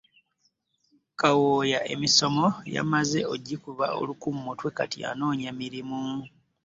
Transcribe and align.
Kawooya 1.19 1.79
emisomo 1.93 2.45
yamaze 2.75 3.19
okugikuba 3.33 3.85
oluku 3.99 4.27
mu 4.35 4.41
mutwe 4.47 4.69
kati 4.77 4.99
anoonya 5.09 5.49
mirimu. 5.61 5.99